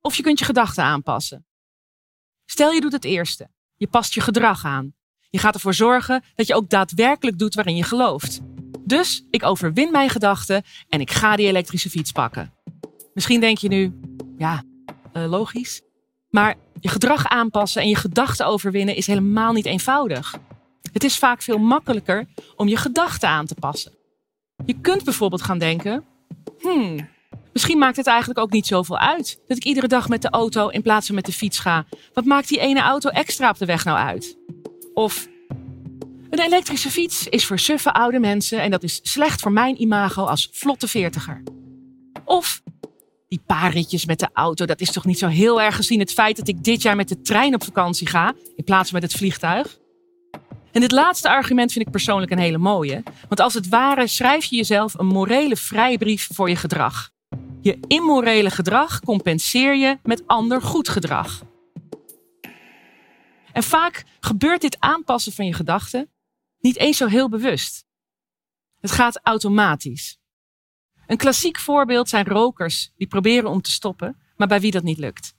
of 0.01 0.15
je 0.15 0.23
kunt 0.23 0.39
je 0.39 0.45
gedachten 0.45 0.85
aanpassen. 0.85 1.47
Stel 2.45 2.71
je 2.71 2.81
doet 2.81 2.93
het 2.93 3.05
eerste. 3.05 3.49
Je 3.77 3.87
past 3.87 4.15
je 4.15 4.21
gedrag 4.21 4.65
aan. 4.65 4.95
Je 5.31 5.39
gaat 5.39 5.55
ervoor 5.55 5.75
zorgen 5.75 6.23
dat 6.35 6.47
je 6.47 6.55
ook 6.55 6.71
daadwerkelijk 6.71 7.39
doet 7.39 7.55
waarin 7.55 7.77
je 7.77 7.83
gelooft. 7.83 8.41
Dus 8.85 9.25
ik 9.31 9.45
overwin 9.45 9.91
mijn 9.91 10.11
gedachten 10.11 10.63
en 10.89 11.01
ik 11.01 11.11
ga 11.11 11.37
die 11.37 11.47
elektrische 11.47 11.91
fiets 11.91 12.13
pakken. 12.13 12.53
Misschien 13.15 13.41
denk 13.41 13.59
je 13.59 13.69
nu, 13.69 14.01
ja, 14.39 14.63
uh, 15.13 15.29
logisch. 15.29 15.83
Maar 16.31 16.55
je 16.81 16.89
gedrag 16.89 17.29
aanpassen 17.29 17.83
en 17.83 17.89
je 17.89 17.97
gedachten 17.97 18.47
overwinnen 18.47 18.97
is 18.97 19.07
helemaal 19.07 19.53
niet 19.53 19.67
eenvoudig. 19.67 20.35
Het 20.93 21.05
is 21.05 21.19
vaak 21.19 21.43
veel 21.43 21.59
makkelijker 21.59 22.27
om 22.57 22.69
je 22.69 22.77
gedachten 22.77 23.29
aan 23.29 23.47
te 23.47 23.55
passen. 23.55 23.93
Je 24.65 24.81
kunt 24.81 25.05
bijvoorbeeld 25.05 25.43
gaan 25.43 25.59
denken: 25.59 26.05
hmm, 26.59 27.09
misschien 27.53 27.79
maakt 27.79 27.97
het 27.97 28.07
eigenlijk 28.07 28.39
ook 28.39 28.53
niet 28.53 28.67
zoveel 28.67 28.99
uit 28.99 29.41
dat 29.47 29.57
ik 29.57 29.65
iedere 29.65 29.89
dag 29.89 30.09
met 30.09 30.23
de 30.23 30.31
auto 30.31 30.69
in 30.69 30.83
plaats 30.83 31.07
van 31.07 31.15
met 31.15 31.27
de 31.27 31.33
fiets 31.33 31.59
ga. 31.59 31.87
Wat 32.13 32.25
maakt 32.25 32.49
die 32.49 32.61
ene 32.61 32.81
auto 32.81 33.09
extra 33.09 33.51
op 33.51 33.59
de 33.59 33.67
weg 33.67 33.85
nou 33.85 33.99
uit? 33.99 34.39
Of 34.99 35.29
een 36.31 36.41
elektrische 36.41 36.91
fiets 36.91 37.29
is 37.29 37.47
voor 37.47 37.59
suffe 37.59 37.93
oude 37.93 38.19
mensen 38.19 38.61
en 38.61 38.71
dat 38.71 38.83
is 38.83 39.01
slecht 39.03 39.41
voor 39.41 39.53
mijn 39.53 39.81
imago 39.81 40.25
als 40.25 40.49
vlotte 40.53 40.89
veertiger. 40.89 41.43
Of 42.25 42.63
die 43.29 43.43
paar 43.47 43.73
ritjes 43.73 44.05
met 44.05 44.19
de 44.19 44.29
auto, 44.33 44.65
dat 44.65 44.81
is 44.81 44.93
toch 44.93 45.05
niet 45.05 45.19
zo 45.19 45.27
heel 45.27 45.61
erg 45.61 45.77
gezien 45.77 45.99
het 45.99 46.13
feit 46.13 46.37
dat 46.37 46.49
ik 46.49 46.65
dit 46.65 46.83
jaar 46.83 46.97
met 46.97 47.09
de 47.09 47.21
trein 47.21 47.55
op 47.55 47.65
vakantie 47.65 48.07
ga 48.07 48.35
in 48.57 48.65
plaats 48.65 48.91
van 48.91 49.01
met 49.01 49.11
het 49.11 49.21
vliegtuig. 49.21 49.79
En 50.73 50.81
dit 50.81 50.93
laatste 50.93 51.29
argument 51.29 51.73
vind 51.73 51.87
ik 51.87 51.93
persoonlijk 51.93 52.33
een 52.33 52.39
hele 52.39 52.59
mooie, 52.59 53.03
want 53.29 53.41
als 53.41 53.55
het 53.55 53.69
ware 53.69 54.07
schrijf 54.07 54.45
je 54.45 54.57
jezelf 54.57 54.99
een 54.99 55.07
morele 55.07 55.57
vrijbrief 55.57 56.29
voor 56.33 56.49
je 56.49 56.57
gedrag. 56.57 57.11
Je 57.61 57.79
immorele 57.87 58.51
gedrag 58.51 59.01
compenseer 59.01 59.77
je 59.77 59.99
met 60.03 60.23
ander 60.27 60.63
goed 60.63 60.89
gedrag. 60.89 61.43
En 63.57 63.63
vaak 63.63 64.05
gebeurt 64.21 64.61
dit 64.61 64.81
aanpassen 64.81 65.33
van 65.33 65.47
je 65.47 65.53
gedachten 65.53 66.11
niet 66.61 66.77
eens 66.77 66.97
zo 66.97 67.07
heel 67.07 67.29
bewust. 67.29 67.85
Het 68.81 68.91
gaat 68.91 69.21
automatisch. 69.23 70.19
Een 71.07 71.17
klassiek 71.17 71.59
voorbeeld 71.59 72.09
zijn 72.09 72.27
rokers 72.27 72.93
die 72.97 73.07
proberen 73.07 73.51
om 73.51 73.63
te 73.63 73.71
stoppen, 73.71 74.17
maar 74.37 74.49
bij 74.49 74.61
wie 74.61 74.71
dat 74.71 74.83
niet 74.83 74.99
lukt. 74.99 75.35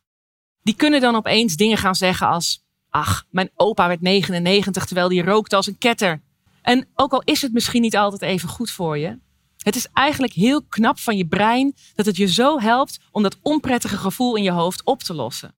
Die 0.61 0.75
kunnen 0.75 1.01
dan 1.01 1.15
opeens 1.15 1.55
dingen 1.55 1.77
gaan 1.77 1.95
zeggen 1.95 2.27
als: 2.27 2.65
Ach, 2.89 3.25
mijn 3.29 3.49
opa 3.55 3.87
werd 3.87 4.01
99 4.01 4.85
terwijl 4.85 5.09
die 5.09 5.23
rookte 5.23 5.55
als 5.55 5.67
een 5.67 5.77
ketter. 5.77 6.21
En 6.61 6.87
ook 6.95 7.11
al 7.11 7.21
is 7.23 7.41
het 7.41 7.53
misschien 7.53 7.81
niet 7.81 7.97
altijd 7.97 8.21
even 8.21 8.49
goed 8.49 8.71
voor 8.71 8.97
je, 8.97 9.19
het 9.57 9.75
is 9.75 9.87
eigenlijk 9.93 10.33
heel 10.33 10.63
knap 10.63 10.99
van 10.99 11.17
je 11.17 11.27
brein 11.27 11.75
dat 11.95 12.05
het 12.05 12.17
je 12.17 12.27
zo 12.27 12.59
helpt 12.59 12.99
om 13.11 13.23
dat 13.23 13.37
onprettige 13.41 13.97
gevoel 13.97 14.35
in 14.35 14.43
je 14.43 14.51
hoofd 14.51 14.83
op 14.83 15.03
te 15.03 15.13
lossen. 15.13 15.55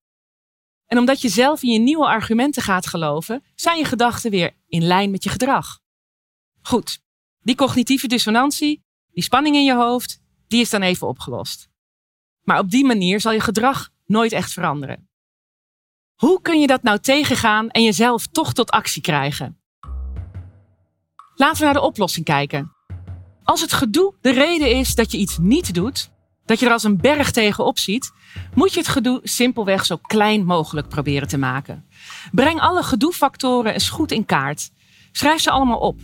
En 0.89 0.97
omdat 0.97 1.21
je 1.21 1.29
zelf 1.29 1.63
in 1.63 1.71
je 1.71 1.79
nieuwe 1.79 2.05
argumenten 2.05 2.61
gaat 2.61 2.87
geloven, 2.87 3.43
zijn 3.55 3.77
je 3.77 3.85
gedachten 3.85 4.31
weer 4.31 4.55
in 4.67 4.83
lijn 4.83 5.11
met 5.11 5.23
je 5.23 5.29
gedrag. 5.29 5.79
Goed, 6.61 7.01
die 7.39 7.55
cognitieve 7.55 8.07
dissonantie, 8.07 8.83
die 9.11 9.23
spanning 9.23 9.55
in 9.55 9.63
je 9.63 9.75
hoofd, 9.75 10.21
die 10.47 10.61
is 10.61 10.69
dan 10.69 10.81
even 10.81 11.07
opgelost. 11.07 11.69
Maar 12.43 12.59
op 12.59 12.69
die 12.69 12.85
manier 12.85 13.21
zal 13.21 13.31
je 13.31 13.39
gedrag 13.39 13.89
nooit 14.05 14.31
echt 14.31 14.53
veranderen. 14.53 15.09
Hoe 16.15 16.41
kun 16.41 16.59
je 16.59 16.67
dat 16.67 16.83
nou 16.83 16.99
tegengaan 16.99 17.69
en 17.69 17.83
jezelf 17.83 18.27
toch 18.27 18.53
tot 18.53 18.71
actie 18.71 19.01
krijgen? 19.01 19.61
Laten 21.35 21.57
we 21.57 21.63
naar 21.63 21.73
de 21.73 21.81
oplossing 21.81 22.25
kijken. 22.25 22.75
Als 23.43 23.61
het 23.61 23.73
gedoe 23.73 24.15
de 24.21 24.31
reden 24.31 24.77
is 24.77 24.95
dat 24.95 25.11
je 25.11 25.17
iets 25.17 25.37
niet 25.37 25.73
doet, 25.73 26.11
dat 26.49 26.59
je 26.59 26.65
er 26.65 26.71
als 26.71 26.83
een 26.83 26.97
berg 26.97 27.31
tegenop 27.31 27.79
ziet, 27.79 28.11
moet 28.53 28.73
je 28.73 28.79
het 28.79 28.87
gedoe 28.87 29.19
simpelweg 29.23 29.85
zo 29.85 29.97
klein 30.01 30.45
mogelijk 30.45 30.87
proberen 30.87 31.27
te 31.27 31.37
maken. 31.37 31.85
Breng 32.31 32.59
alle 32.59 32.83
gedoefactoren 32.83 33.73
eens 33.73 33.89
goed 33.89 34.11
in 34.11 34.25
kaart. 34.25 34.71
Schrijf 35.11 35.41
ze 35.41 35.51
allemaal 35.51 35.79
op. 35.79 35.99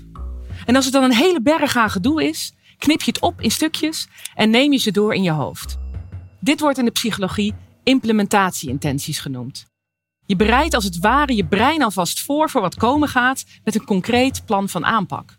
En 0.65 0.75
als 0.75 0.85
het 0.85 0.93
dan 0.93 1.03
een 1.03 1.13
hele 1.13 1.41
berg 1.41 1.75
aan 1.75 1.89
gedoe 1.89 2.23
is, 2.23 2.53
knip 2.77 3.01
je 3.01 3.11
het 3.11 3.21
op 3.21 3.41
in 3.41 3.51
stukjes 3.51 4.07
en 4.35 4.49
neem 4.49 4.71
je 4.71 4.77
ze 4.77 4.91
door 4.91 5.13
in 5.13 5.23
je 5.23 5.31
hoofd. 5.31 5.77
Dit 6.39 6.59
wordt 6.59 6.77
in 6.77 6.85
de 6.85 6.91
psychologie 6.91 7.53
implementatieintenties 7.83 9.19
genoemd. 9.19 9.65
Je 10.25 10.35
bereidt 10.35 10.73
als 10.73 10.83
het 10.83 10.99
ware 10.99 11.35
je 11.35 11.45
brein 11.45 11.83
alvast 11.83 12.21
voor 12.21 12.49
voor 12.49 12.61
wat 12.61 12.75
komen 12.75 13.07
gaat 13.07 13.45
met 13.63 13.75
een 13.75 13.85
concreet 13.85 14.45
plan 14.45 14.69
van 14.69 14.85
aanpak. 14.85 15.37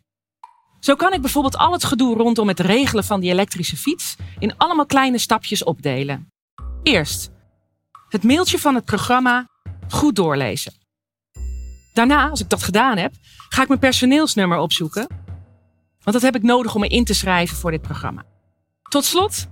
Zo 0.86 0.94
kan 0.94 1.12
ik 1.12 1.20
bijvoorbeeld 1.20 1.56
al 1.56 1.72
het 1.72 1.84
gedoe 1.84 2.16
rondom 2.16 2.48
het 2.48 2.60
regelen 2.60 3.04
van 3.04 3.20
die 3.20 3.30
elektrische 3.30 3.76
fiets 3.76 4.16
in 4.38 4.56
allemaal 4.56 4.86
kleine 4.86 5.18
stapjes 5.18 5.64
opdelen. 5.64 6.28
Eerst 6.82 7.30
het 8.08 8.24
mailtje 8.24 8.58
van 8.58 8.74
het 8.74 8.84
programma 8.84 9.48
goed 9.88 10.16
doorlezen. 10.16 10.72
Daarna, 11.92 12.28
als 12.28 12.40
ik 12.40 12.48
dat 12.48 12.62
gedaan 12.62 12.96
heb, 12.96 13.14
ga 13.48 13.62
ik 13.62 13.68
mijn 13.68 13.80
personeelsnummer 13.80 14.58
opzoeken. 14.58 15.06
Want 16.02 16.12
dat 16.12 16.22
heb 16.22 16.34
ik 16.34 16.42
nodig 16.42 16.74
om 16.74 16.80
me 16.80 16.88
in 16.88 17.04
te 17.04 17.14
schrijven 17.14 17.56
voor 17.56 17.70
dit 17.70 17.82
programma. 17.82 18.24
Tot 18.88 19.04
slot 19.04 19.46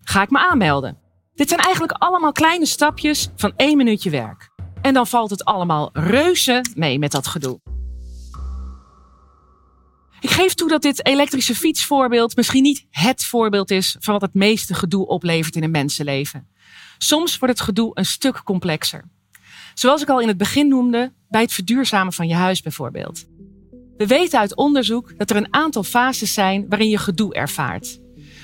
ga 0.00 0.22
ik 0.22 0.30
me 0.30 0.38
aanmelden. 0.38 0.98
Dit 1.34 1.48
zijn 1.48 1.60
eigenlijk 1.60 1.92
allemaal 1.92 2.32
kleine 2.32 2.66
stapjes 2.66 3.28
van 3.36 3.52
één 3.56 3.76
minuutje 3.76 4.10
werk. 4.10 4.50
En 4.82 4.94
dan 4.94 5.06
valt 5.06 5.30
het 5.30 5.44
allemaal 5.44 5.90
reuze 5.92 6.64
mee 6.74 6.98
met 6.98 7.12
dat 7.12 7.26
gedoe. 7.26 7.69
Ik 10.20 10.30
geef 10.30 10.54
toe 10.54 10.68
dat 10.68 10.82
dit 10.82 11.06
elektrische 11.06 11.54
fietsvoorbeeld 11.54 12.36
misschien 12.36 12.62
niet 12.62 12.86
het 12.90 13.24
voorbeeld 13.24 13.70
is 13.70 13.96
van 14.00 14.12
wat 14.12 14.22
het 14.22 14.34
meeste 14.34 14.74
gedoe 14.74 15.06
oplevert 15.06 15.56
in 15.56 15.62
een 15.62 15.70
mensenleven. 15.70 16.48
Soms 16.98 17.38
wordt 17.38 17.54
het 17.54 17.64
gedoe 17.64 17.90
een 17.94 18.04
stuk 18.04 18.42
complexer. 18.44 19.04
Zoals 19.74 20.02
ik 20.02 20.08
al 20.08 20.20
in 20.20 20.28
het 20.28 20.36
begin 20.36 20.68
noemde, 20.68 21.12
bij 21.28 21.40
het 21.40 21.52
verduurzamen 21.52 22.12
van 22.12 22.28
je 22.28 22.34
huis 22.34 22.62
bijvoorbeeld. 22.62 23.26
We 23.96 24.06
weten 24.06 24.38
uit 24.38 24.56
onderzoek 24.56 25.18
dat 25.18 25.30
er 25.30 25.36
een 25.36 25.54
aantal 25.54 25.82
fases 25.82 26.34
zijn 26.34 26.66
waarin 26.68 26.88
je 26.88 26.98
gedoe 26.98 27.34
ervaart. 27.34 28.00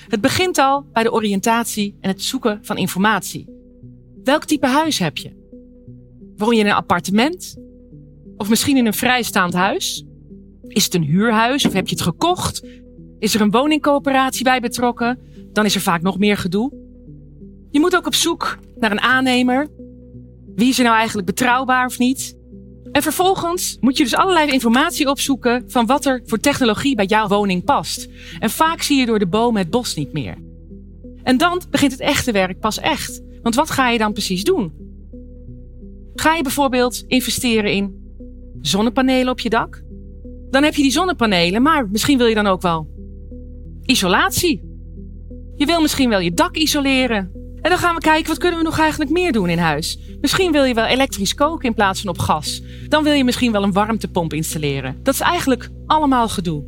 Het 0.07 0.21
begint 0.21 0.57
al 0.57 0.85
bij 0.93 1.03
de 1.03 1.11
oriëntatie 1.11 1.97
en 2.01 2.09
het 2.09 2.23
zoeken 2.23 2.59
van 2.61 2.77
informatie. 2.77 3.45
Welk 4.23 4.45
type 4.45 4.67
huis 4.67 4.99
heb 4.99 5.17
je? 5.17 5.35
Woon 6.35 6.55
je 6.55 6.59
in 6.59 6.65
een 6.65 6.73
appartement? 6.73 7.57
Of 8.37 8.49
misschien 8.49 8.77
in 8.77 8.85
een 8.85 8.93
vrijstaand 8.93 9.53
huis? 9.53 10.05
Is 10.67 10.83
het 10.83 10.93
een 10.93 11.03
huurhuis 11.03 11.65
of 11.65 11.73
heb 11.73 11.87
je 11.87 11.95
het 11.95 12.03
gekocht? 12.03 12.65
Is 13.19 13.35
er 13.35 13.41
een 13.41 13.51
woningcoöperatie 13.51 14.43
bij 14.43 14.59
betrokken? 14.59 15.19
Dan 15.53 15.65
is 15.65 15.75
er 15.75 15.81
vaak 15.81 16.01
nog 16.01 16.17
meer 16.17 16.37
gedoe. 16.37 16.71
Je 17.69 17.79
moet 17.79 17.95
ook 17.95 18.05
op 18.05 18.15
zoek 18.15 18.57
naar 18.75 18.91
een 18.91 19.01
aannemer. 19.01 19.67
Wie 20.55 20.69
is 20.69 20.77
er 20.77 20.83
nou 20.83 20.95
eigenlijk 20.95 21.27
betrouwbaar 21.27 21.85
of 21.85 21.97
niet? 21.97 22.37
En 22.91 23.01
vervolgens 23.01 23.77
moet 23.79 23.97
je 23.97 24.03
dus 24.03 24.15
allerlei 24.15 24.51
informatie 24.51 25.09
opzoeken 25.09 25.63
van 25.67 25.85
wat 25.85 26.05
er 26.05 26.21
voor 26.25 26.39
technologie 26.39 26.95
bij 26.95 27.05
jouw 27.05 27.27
woning 27.27 27.63
past. 27.63 28.07
En 28.39 28.49
vaak 28.49 28.81
zie 28.81 28.97
je 28.97 29.05
door 29.05 29.19
de 29.19 29.27
bomen 29.27 29.61
het 29.61 29.69
bos 29.69 29.95
niet 29.95 30.13
meer. 30.13 30.35
En 31.23 31.37
dan 31.37 31.61
begint 31.69 31.91
het 31.91 32.01
echte 32.01 32.31
werk 32.31 32.59
pas 32.59 32.79
echt. 32.79 33.21
Want 33.41 33.55
wat 33.55 33.69
ga 33.69 33.89
je 33.89 33.97
dan 33.97 34.13
precies 34.13 34.43
doen? 34.43 34.73
Ga 36.15 36.35
je 36.35 36.43
bijvoorbeeld 36.43 37.03
investeren 37.07 37.71
in 37.71 38.13
zonnepanelen 38.61 39.31
op 39.31 39.39
je 39.39 39.49
dak? 39.49 39.83
Dan 40.49 40.63
heb 40.63 40.75
je 40.75 40.81
die 40.81 40.91
zonnepanelen, 40.91 41.61
maar 41.61 41.89
misschien 41.89 42.17
wil 42.17 42.27
je 42.27 42.35
dan 42.35 42.47
ook 42.47 42.61
wel 42.61 42.87
isolatie. 43.85 44.61
Je 45.55 45.65
wil 45.65 45.81
misschien 45.81 46.09
wel 46.09 46.19
je 46.19 46.33
dak 46.33 46.55
isoleren. 46.55 47.31
En 47.61 47.69
dan 47.69 47.77
gaan 47.77 47.95
we 47.95 48.01
kijken, 48.01 48.27
wat 48.27 48.37
kunnen 48.37 48.59
we 48.59 48.65
nog 48.65 48.79
eigenlijk 48.79 49.11
meer 49.11 49.31
doen 49.31 49.49
in 49.49 49.57
huis? 49.57 49.99
Misschien 50.21 50.51
wil 50.51 50.63
je 50.63 50.73
wel 50.73 50.85
elektrisch 50.85 51.33
koken 51.33 51.67
in 51.67 51.73
plaats 51.73 52.01
van 52.01 52.09
op 52.09 52.19
gas. 52.19 52.61
Dan 52.87 53.03
wil 53.03 53.13
je 53.13 53.23
misschien 53.23 53.51
wel 53.51 53.63
een 53.63 53.73
warmtepomp 53.73 54.33
installeren. 54.33 54.99
Dat 55.03 55.13
is 55.13 55.19
eigenlijk 55.19 55.69
allemaal 55.85 56.29
gedoe. 56.29 56.63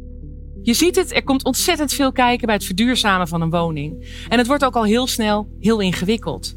Je 0.62 0.74
ziet 0.74 0.96
het, 0.96 1.16
er 1.16 1.24
komt 1.24 1.44
ontzettend 1.44 1.94
veel 1.94 2.12
kijken 2.12 2.46
bij 2.46 2.56
het 2.56 2.66
verduurzamen 2.66 3.28
van 3.28 3.42
een 3.42 3.50
woning. 3.50 4.08
En 4.30 4.38
het 4.38 4.48
wordt 4.48 4.66
ook 4.66 4.76
al 4.76 4.84
heel 4.84 5.08
snel 5.08 5.50
heel 5.60 5.80
ingewikkeld. 5.80 6.56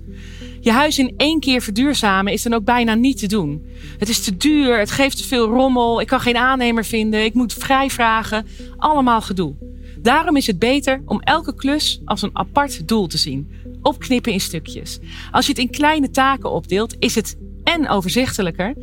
Je 0.62 0.73
huis 0.73 0.99
in 0.99 1.14
één 1.16 1.40
keer 1.40 1.62
verduurzamen 1.62 2.33
is 2.33 2.42
dan 2.42 2.52
ook 2.52 2.64
bijna 2.64 2.95
niet 2.95 3.19
te 3.19 3.26
doen. 3.26 3.66
Het 3.99 4.09
is 4.09 4.25
te 4.25 4.37
duur, 4.37 4.78
het 4.78 4.90
geeft 4.90 5.16
te 5.16 5.26
veel 5.26 5.47
rommel, 5.47 6.00
ik 6.00 6.07
kan 6.07 6.21
geen 6.21 6.37
aannemer 6.37 6.85
vinden, 6.85 7.25
ik 7.25 7.35
moet 7.35 7.52
vrij 7.52 7.90
vragen. 7.90 8.47
Allemaal 8.76 9.21
gedoe. 9.21 9.54
Daarom 10.00 10.37
is 10.37 10.47
het 10.47 10.59
beter 10.59 11.02
om 11.07 11.21
elke 11.21 11.54
klus 11.54 12.00
als 12.04 12.23
een 12.23 12.31
apart 12.33 12.88
doel 12.88 13.07
te 13.07 13.19
zien. 13.19 13.50
Opknippen 13.83 14.33
in 14.33 14.40
stukjes. 14.40 14.99
Als 15.31 15.47
je 15.47 15.52
het 15.52 15.61
in 15.61 15.71
kleine 15.71 16.11
taken 16.11 16.50
opdeelt, 16.50 16.97
is 16.99 17.14
het 17.14 17.37
en 17.64 17.88
overzichtelijker. 17.88 18.75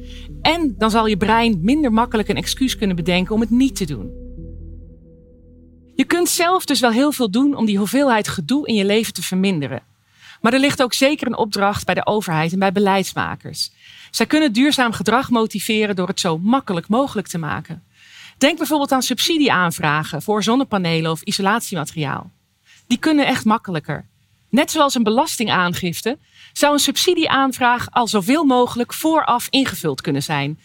En 0.41 0.75
dan 0.77 0.91
zal 0.91 1.07
je 1.07 1.17
brein 1.17 1.59
minder 1.62 1.91
makkelijk 1.91 2.27
een 2.27 2.36
excuus 2.36 2.77
kunnen 2.77 2.95
bedenken 2.95 3.36
om 3.36 3.41
het 3.41 3.50
niet 3.50 3.75
te 3.75 3.86
doen. 3.86 4.12
Je 5.95 6.05
kunt 6.05 6.29
zelf 6.29 6.65
dus 6.65 6.79
wel 6.79 6.91
heel 6.91 7.12
veel 7.12 7.31
doen 7.31 7.55
om 7.55 7.65
die 7.65 7.77
hoeveelheid 7.77 8.27
gedoe 8.27 8.67
in 8.67 8.75
je 8.75 8.86
leven 8.86 9.13
te 9.13 9.21
verminderen. 9.21 9.88
Maar 10.41 10.53
er 10.53 10.60
ligt 10.60 10.84
ook 10.84 10.93
zeker 10.93 11.27
een 11.27 11.38
opdracht 11.38 11.86
bij 11.86 11.96
de 11.96 12.05
overheid 12.05 12.53
en 12.53 12.60
bij 12.60 12.72
beleidsmakers. 12.72 13.72
Zij 14.12 14.25
kunnen 14.25 14.53
duurzaam 14.53 14.91
gedrag 14.91 15.29
motiveren 15.29 15.96
door 15.96 16.08
het 16.08 16.19
zo 16.19 16.38
makkelijk 16.38 16.88
mogelijk 16.88 17.27
te 17.27 17.38
maken. 17.38 17.84
Denk 18.38 18.58
bijvoorbeeld 18.58 18.91
aan 18.91 19.01
subsidieaanvragen 19.01 20.22
voor 20.22 20.43
zonnepanelen 20.43 21.12
of 21.12 21.22
isolatiemateriaal. 21.22 22.31
Die 22.88 22.98
kunnen 22.98 23.27
echt 23.27 23.46
makkelijker. 23.46 24.08
Net 24.50 24.72
zoals 24.72 24.96
een 24.96 25.03
belastingaangifte 25.03 26.17
zou 26.53 26.74
een 26.74 26.79
subsidieaanvraag 26.79 27.88
al 27.91 28.08
zoveel 28.08 28.43
mogelijk 28.43 28.93
vooraf 28.93 29.48
ingevuld 29.50 30.01
kunnen 30.01 30.24
zijn. 30.24 30.60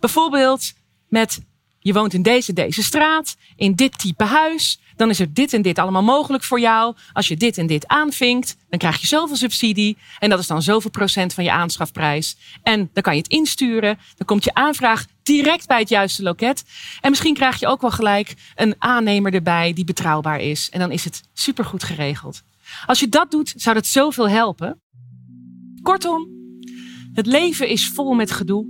Bijvoorbeeld 0.00 0.72
met 1.08 1.40
je 1.78 1.92
woont 1.92 2.14
in 2.14 2.22
deze 2.22 2.52
deze 2.52 2.82
straat, 2.82 3.36
in 3.56 3.74
dit 3.74 3.98
type 3.98 4.24
huis, 4.24 4.80
dan 5.02 5.10
is 5.10 5.20
er 5.20 5.34
dit 5.34 5.52
en 5.52 5.62
dit 5.62 5.78
allemaal 5.78 6.02
mogelijk 6.02 6.44
voor 6.44 6.60
jou. 6.60 6.94
Als 7.12 7.28
je 7.28 7.36
dit 7.36 7.58
en 7.58 7.66
dit 7.66 7.86
aanvinkt, 7.86 8.56
dan 8.68 8.78
krijg 8.78 9.00
je 9.00 9.06
zoveel 9.06 9.36
subsidie. 9.36 9.96
En 10.18 10.30
dat 10.30 10.38
is 10.38 10.46
dan 10.46 10.62
zoveel 10.62 10.90
procent 10.90 11.34
van 11.34 11.44
je 11.44 11.52
aanschafprijs. 11.52 12.36
En 12.62 12.90
dan 12.92 13.02
kan 13.02 13.14
je 13.14 13.20
het 13.20 13.30
insturen. 13.30 13.98
Dan 14.16 14.26
komt 14.26 14.44
je 14.44 14.54
aanvraag 14.54 15.06
direct 15.22 15.66
bij 15.66 15.78
het 15.78 15.88
juiste 15.88 16.22
loket. 16.22 16.64
En 17.00 17.10
misschien 17.10 17.34
krijg 17.34 17.60
je 17.60 17.66
ook 17.66 17.80
wel 17.80 17.90
gelijk 17.90 18.34
een 18.54 18.74
aannemer 18.78 19.34
erbij 19.34 19.72
die 19.72 19.84
betrouwbaar 19.84 20.40
is. 20.40 20.70
En 20.70 20.78
dan 20.78 20.90
is 20.90 21.04
het 21.04 21.22
supergoed 21.32 21.82
geregeld. 21.82 22.42
Als 22.86 23.00
je 23.00 23.08
dat 23.08 23.30
doet, 23.30 23.54
zou 23.56 23.74
dat 23.74 23.86
zoveel 23.86 24.28
helpen. 24.28 24.82
Kortom, 25.82 26.28
het 27.12 27.26
leven 27.26 27.68
is 27.68 27.88
vol 27.88 28.14
met 28.14 28.30
gedoe. 28.30 28.66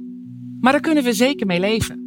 Maar 0.60 0.72
daar 0.72 0.80
kunnen 0.80 1.04
we 1.04 1.12
zeker 1.12 1.46
mee 1.46 1.60
leven. 1.60 2.01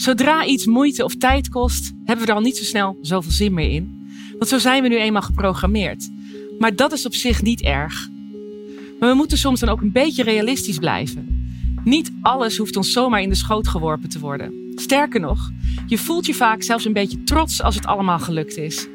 Zodra 0.00 0.44
iets 0.44 0.66
moeite 0.66 1.04
of 1.04 1.16
tijd 1.16 1.48
kost, 1.48 1.92
hebben 2.04 2.24
we 2.24 2.30
er 2.30 2.36
al 2.36 2.44
niet 2.44 2.56
zo 2.56 2.64
snel 2.64 2.98
zoveel 3.02 3.32
zin 3.32 3.54
meer 3.54 3.70
in. 3.70 4.08
Want 4.30 4.48
zo 4.48 4.58
zijn 4.58 4.82
we 4.82 4.88
nu 4.88 4.96
eenmaal 4.96 5.22
geprogrammeerd. 5.22 6.10
Maar 6.58 6.76
dat 6.76 6.92
is 6.92 7.06
op 7.06 7.14
zich 7.14 7.42
niet 7.42 7.62
erg. 7.62 8.08
Maar 9.00 9.08
we 9.08 9.14
moeten 9.14 9.38
soms 9.38 9.60
dan 9.60 9.68
ook 9.68 9.80
een 9.80 9.92
beetje 9.92 10.22
realistisch 10.22 10.78
blijven. 10.78 11.52
Niet 11.84 12.12
alles 12.22 12.56
hoeft 12.56 12.76
ons 12.76 12.92
zomaar 12.92 13.22
in 13.22 13.28
de 13.28 13.34
schoot 13.34 13.68
geworpen 13.68 14.08
te 14.08 14.18
worden. 14.18 14.72
Sterker 14.74 15.20
nog, 15.20 15.50
je 15.86 15.98
voelt 15.98 16.26
je 16.26 16.34
vaak 16.34 16.62
zelfs 16.62 16.84
een 16.84 16.92
beetje 16.92 17.22
trots 17.24 17.62
als 17.62 17.74
het 17.74 17.86
allemaal 17.86 18.18
gelukt 18.18 18.56
is. 18.56 18.86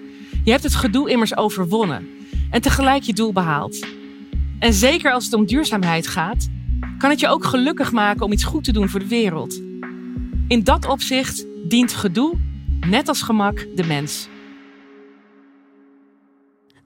Je 0.44 0.52
hebt 0.52 0.64
het 0.64 0.76
gedoe 0.76 1.10
immers 1.10 1.38
overwonnen 1.38 2.08
en 2.52 2.62
tegelijk 2.62 3.04
je 3.04 3.14
doel 3.14 3.34
behaald. 3.34 3.86
En 4.60 4.74
zeker 4.74 5.12
als 5.12 5.26
het 5.26 5.34
om 5.34 5.46
duurzaamheid 5.46 6.08
gaat, 6.08 6.50
kan 6.98 7.10
het 7.10 7.20
je 7.20 7.28
ook 7.28 7.46
gelukkig 7.46 7.92
maken 7.92 8.26
om 8.26 8.32
iets 8.32 8.44
goed 8.44 8.64
te 8.64 8.72
doen 8.72 8.90
voor 8.90 9.00
de 9.00 9.08
wereld. 9.08 9.65
In 10.48 10.64
dat 10.64 10.88
opzicht 10.88 11.46
dient 11.68 11.94
gedoe, 11.94 12.34
net 12.88 13.08
als 13.08 13.22
gemak, 13.22 13.68
de 13.76 13.84
mens. 13.84 14.28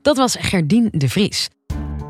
Dat 0.01 0.18
was 0.18 0.36
Gerdien 0.39 0.89
de 0.92 1.10
Vries. 1.10 1.50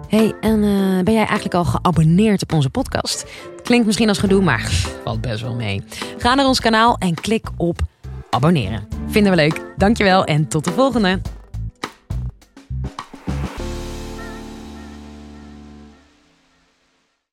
Hey, 0.07 0.33
en 0.41 0.63
uh, 0.63 1.03
ben 1.03 1.13
jij 1.13 1.25
eigenlijk 1.25 1.53
al 1.53 1.65
geabonneerd 1.65 2.41
op 2.41 2.53
onze 2.53 2.69
podcast? 2.69 3.25
Klinkt 3.63 3.85
misschien 3.85 4.07
als 4.07 4.17
gedoe, 4.17 4.41
maar 4.41 4.61
valt 5.03 5.21
best 5.21 5.41
wel 5.41 5.55
mee. 5.55 5.83
Ga 6.17 6.35
naar 6.35 6.45
ons 6.45 6.59
kanaal 6.59 6.97
en 6.97 7.13
klik 7.13 7.47
op 7.57 7.79
abonneren. 8.29 8.87
Vinden 9.07 9.31
we 9.31 9.37
leuk. 9.37 9.73
Dankjewel 9.77 10.25
en 10.25 10.47
tot 10.47 10.63
de 10.65 10.71
volgende. 10.71 11.21